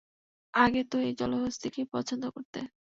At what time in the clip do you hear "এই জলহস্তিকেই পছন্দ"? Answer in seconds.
0.99-2.23